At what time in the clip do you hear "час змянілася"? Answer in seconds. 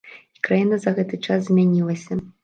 1.27-2.17